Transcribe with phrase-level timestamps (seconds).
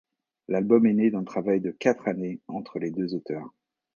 [0.47, 3.53] L'album est né d'un travail de quatre années entre les deux auteurs.